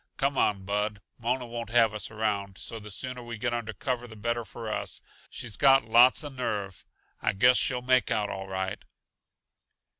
[0.17, 0.99] Come on, Bud.
[1.19, 4.67] Mona won't have us around, so the sooner we get under cover the better for
[4.67, 5.03] us.
[5.29, 6.83] She's got lots uh nerve;
[7.21, 8.83] I guess she'll make out all right."